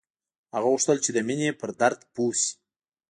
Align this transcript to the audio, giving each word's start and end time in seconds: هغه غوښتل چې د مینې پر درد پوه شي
هغه 0.53 0.67
غوښتل 0.73 0.97
چې 1.05 1.09
د 1.13 1.17
مینې 1.27 1.49
پر 1.59 1.69
درد 1.81 1.99
پوه 2.13 2.33
شي 2.41 2.51